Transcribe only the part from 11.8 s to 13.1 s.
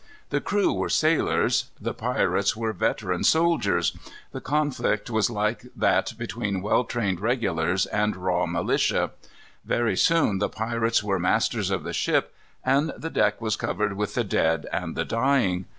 the ship, and